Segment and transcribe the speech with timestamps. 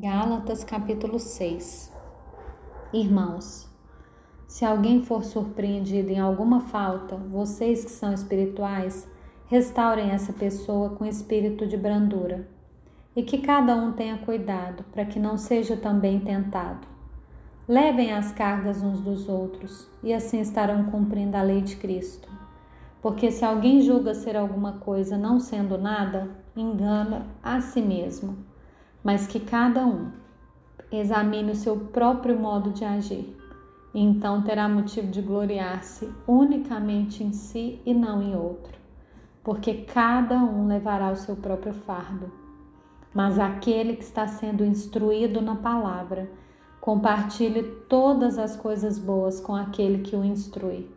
[0.00, 1.92] Gálatas capítulo 6
[2.92, 3.68] Irmãos,
[4.46, 9.10] se alguém for surpreendido em alguma falta, vocês que são espirituais,
[9.48, 12.46] restaurem essa pessoa com espírito de brandura.
[13.16, 16.86] E que cada um tenha cuidado para que não seja também tentado.
[17.66, 22.28] Levem as cargas uns dos outros, e assim estarão cumprindo a lei de Cristo.
[23.02, 28.46] Porque se alguém julga ser alguma coisa não sendo nada, engana a si mesmo
[29.02, 30.10] mas que cada um
[30.90, 33.36] examine o seu próprio modo de agir.
[33.94, 38.78] Então terá motivo de gloriar-se unicamente em si e não em outro,
[39.42, 42.30] porque cada um levará o seu próprio fardo.
[43.14, 46.30] Mas aquele que está sendo instruído na palavra,
[46.80, 50.90] compartilhe todas as coisas boas com aquele que o instrui.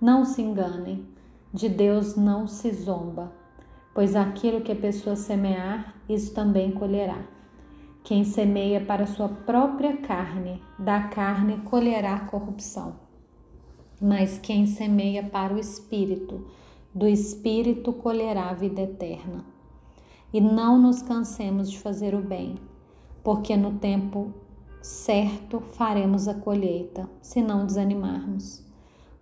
[0.00, 1.06] Não se enganem,
[1.52, 3.39] de Deus não se zomba
[3.94, 7.24] pois aquilo que a pessoa semear, isso também colherá.
[8.02, 12.96] Quem semeia para sua própria carne, da carne colherá corrupção.
[14.00, 16.46] Mas quem semeia para o espírito,
[16.94, 19.44] do espírito colherá a vida eterna.
[20.32, 22.56] E não nos cansemos de fazer o bem,
[23.22, 24.32] porque no tempo
[24.80, 28.64] certo faremos a colheita, se não desanimarmos.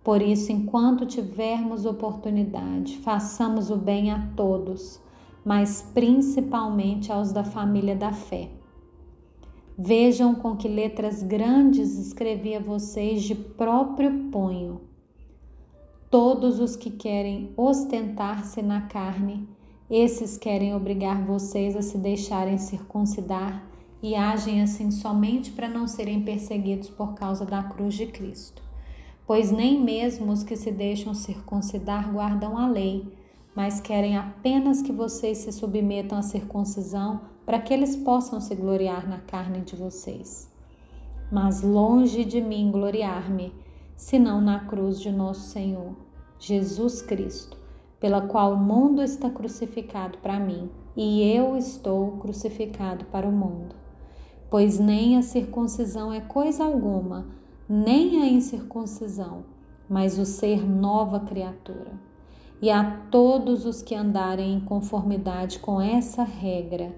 [0.03, 4.99] Por isso, enquanto tivermos oportunidade, façamos o bem a todos,
[5.43, 8.49] mas principalmente aos da família da fé.
[9.77, 14.81] Vejam com que letras grandes escrevi a vocês de próprio punho.
[16.09, 19.47] Todos os que querem ostentar-se na carne,
[19.89, 23.67] esses querem obrigar vocês a se deixarem circuncidar
[24.01, 28.68] e agem assim somente para não serem perseguidos por causa da cruz de Cristo
[29.29, 33.07] pois nem mesmo os que se deixam circuncidar guardam a lei,
[33.55, 39.07] mas querem apenas que vocês se submetam à circuncisão para que eles possam se gloriar
[39.07, 40.51] na carne de vocês.
[41.31, 43.53] Mas longe de mim gloriar-me,
[43.95, 45.95] senão na cruz de nosso Senhor,
[46.39, 47.55] Jesus Cristo,
[47.99, 53.75] pela qual o mundo está crucificado para mim e eu estou crucificado para o mundo.
[54.49, 57.37] Pois nem a circuncisão é coisa alguma,
[57.69, 59.45] nem a incircuncisão,
[59.87, 61.91] mas o ser nova criatura.
[62.59, 66.95] E a todos os que andarem em conformidade com essa regra,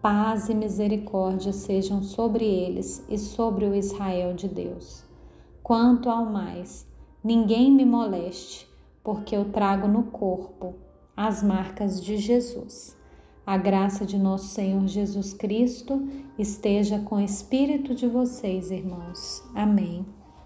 [0.00, 5.04] paz e misericórdia sejam sobre eles e sobre o Israel de Deus.
[5.62, 6.86] Quanto ao mais,
[7.22, 8.66] ninguém me moleste,
[9.04, 10.74] porque eu trago no corpo
[11.14, 12.96] as marcas de Jesus.
[13.46, 19.42] A graça de nosso Senhor Jesus Cristo esteja com o espírito de vocês, irmãos.
[19.54, 20.06] Amém.